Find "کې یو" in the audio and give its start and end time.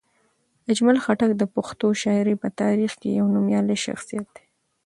3.01-3.25